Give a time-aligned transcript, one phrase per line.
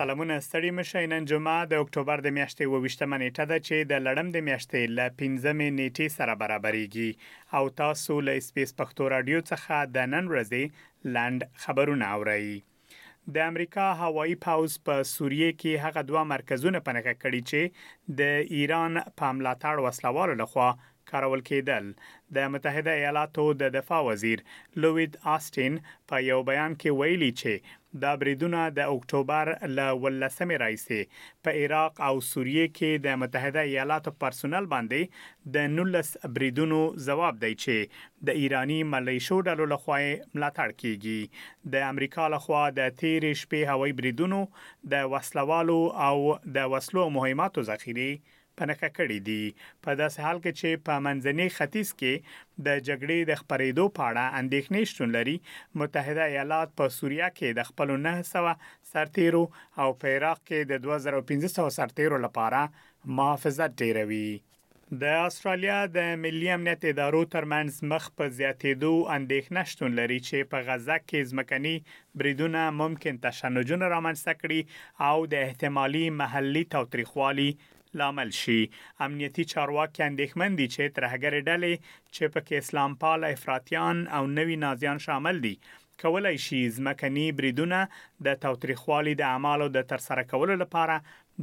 [0.00, 4.28] سلامونه ستړي مشه نن جمعه د اکتوبر د میاشتې 28مه نیټه ده چې د لړم
[4.32, 7.10] د میاشتې ل 15مه نیټې سره برابرېږي
[7.58, 10.64] او تاسو له سپیس پښتو رادیو څخه د نن ورځې
[11.16, 12.46] لاند خبرونه اورئ
[13.34, 17.60] د امریکا هوایی پاوز په سوریه کې هغه دوه مرکزونه پنهګه کړي چې
[18.20, 18.22] د
[18.56, 20.70] ایران په ملاتړ وسلوالو لخوا
[21.10, 21.86] کارول کېدل
[22.36, 24.42] د متحده ایالاتو د دفاع وزیر
[24.84, 25.76] لوید آستین
[26.12, 31.00] په یو بیان کې ویلي چې دا بریدونه د اکتوبر ل ولسمه راځي
[31.46, 36.78] په عراق او سوریه کې د متحده ایالاتو پرسونل باندې د 19 بریدونو
[37.08, 43.34] جواب دی چې د ایرانی ملیشو ډلو لخوا ملاتړ کیږي د امریکا لخوا د 13
[43.44, 44.42] شپې هوایي بریدونو
[44.94, 46.16] د وسلوالو او
[46.58, 48.12] د وسلو مهماتو ذخیره
[48.60, 49.44] پنهکه کړې دي
[49.84, 52.14] په داسې حال کې چې په منځني ختیځ کې
[52.66, 55.36] د جګړې د خپرېدو په اړه اندېښنې شتون لري
[55.82, 59.42] متحده ایالات په سوریه کې د خپل 900 سرتیرو
[59.82, 62.60] او په عراق کې د 2500 سرتیرو لپاره
[63.20, 64.28] محافظت ډیروي
[65.02, 70.66] د استرالیا د ملي امنیت ادارو ترمنځ مخ په زیاتېدو اندېښنه شتون لري چې په
[70.68, 71.74] غزه کې ځمکني
[72.22, 77.50] بریدونه ممکن تشنجونه رامنځته کړي او د احتمالي محلي توتریخوالي
[77.98, 78.60] لامل شي
[79.06, 81.74] امنیتي چارواکي اندېښمن دي چې ترهګر ډلې
[82.14, 85.54] چې پکې اسلام پال افراطیان او نوي نازیان شامل دي
[86.02, 87.78] کولای شي ځمکني بریدونه
[88.26, 90.96] د توتریخوالي د اعمالو د ترسره کولو لپاره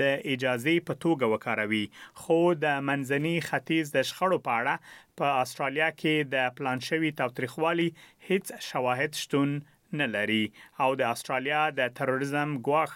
[0.00, 1.84] د اجازه په توګه وکاروي
[2.20, 4.74] خو د منځني ختیځ د شخړو په اړه
[5.18, 7.88] په استرالیا کې د پلان شوی توتریخوالي
[8.28, 9.50] هیڅ شواهد شتون
[10.00, 10.44] نه لري
[10.84, 12.90] او د استرالیا د تروریزم ګواخ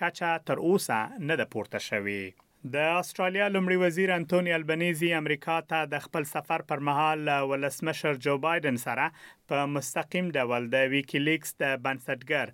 [0.00, 2.22] کچا تر اوسه نه ده پورته شوی
[2.74, 8.36] د استرالیا لمړي وزیر انټونی البنيزي امریکا ته د خپل سفر پر مهال ولسمشر جو
[8.46, 9.04] بایدن سره
[9.52, 12.48] په مستقیم ډول د ویکیلیکس د بنسټګر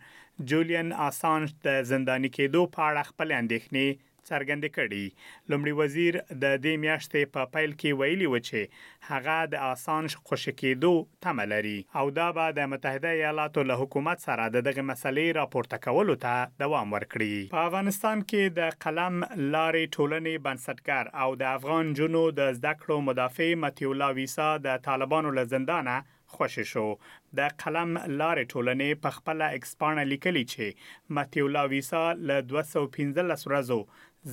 [0.50, 3.88] جولین اسانج د زنداني کېدو په اړه خپل اندېښنې
[4.30, 5.04] څرګند کړي
[5.50, 6.12] لمړي وزیر
[6.42, 10.92] د دې میاشتې په پایل کې ویلي و چې هغه د آسانج خوشی کېدو
[11.26, 15.80] تمه لري او دا به د متحده ایالاتو له حکومت سره د دغه مسلې راپورته
[15.86, 16.32] کولو ته
[16.64, 22.52] دوام ورکړي په افغانستان کې د قلم لارې ټولنې بنسټګر او د افغان جنو د
[22.58, 25.96] زده کړو مدافع متیولا ویسا د طالبانو له زندانه
[26.36, 26.86] خوشی شو
[27.38, 27.90] د قلم
[28.20, 30.66] لارې ټولنې په خپل اکسپانه لیکلي چې
[31.18, 33.78] ماتیو لا ویسا ل 215 ورځو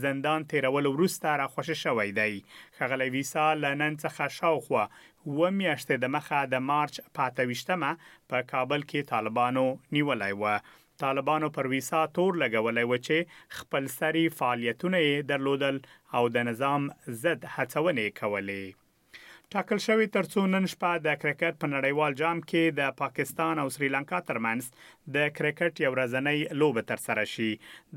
[0.06, 2.34] زندان تیرول ورسته را خوشی شوې دی
[2.80, 4.84] خغلی ویسا لنن څخه شاوخوا
[5.38, 7.92] و میاشتې د مخه د مارچ 28مه
[8.30, 9.66] په کابل کې طالبانو
[10.00, 10.56] نیولای و
[11.04, 13.18] طالبانو پر ویسا تور لګولای و چې
[13.62, 15.00] خپل سری فعالیتونه
[15.34, 15.82] درلودل
[16.18, 16.88] او د نظام
[17.26, 18.64] ضد هڅونه کولې
[19.56, 24.20] ټاکل شوی ترڅو نن شپه د کرکټ په نړیوال جام کې د پاکستان او سریلانکا
[24.28, 24.86] ترمنځ
[25.16, 27.48] د کرکټ یو ورځنۍ لوبه تر سره شي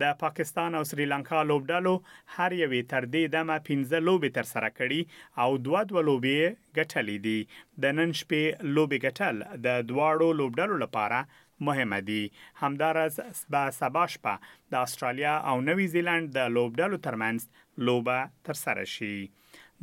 [0.02, 1.92] د پاکستان او سریلانکا لوبډالو
[2.38, 7.22] هر یوې تر دې دمه 15 لوبې تر سره کړي او دوه دوه لوبې ګټلې
[7.28, 11.22] دي د نن شپې لوبې ګټل د دواړو لوبډالو لپاره
[11.70, 12.20] مهمه دي
[12.64, 13.20] همدارس
[13.56, 18.20] با سبا شپه د استرالیا او نوې زیلند د لوبډالو ترمنځ لوبه
[18.50, 19.14] تر سره شي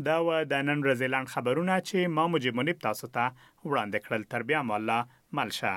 [0.07, 3.24] دا و د نن ورځې لاند خبرونه چې ما مجيب منیب تاسو ته
[3.69, 4.97] وړاندې کړل تر بیا مله
[5.38, 5.75] ملشه